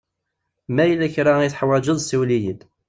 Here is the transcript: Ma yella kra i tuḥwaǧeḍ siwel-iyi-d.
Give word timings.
Ma 0.73 0.83
yella 0.85 1.07
kra 1.13 1.33
i 1.41 1.49
tuḥwaǧeḍ 1.51 1.97
siwel-iyi-d. 2.01 2.61